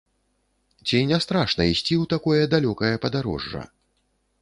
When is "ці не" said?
0.87-1.19